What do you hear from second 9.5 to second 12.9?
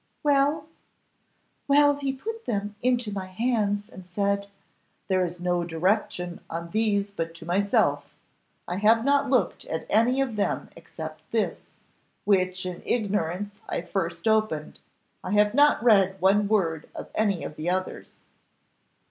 at any of them except this, which in